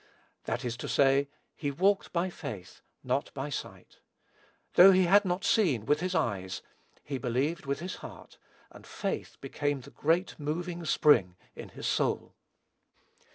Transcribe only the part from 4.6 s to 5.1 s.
Though he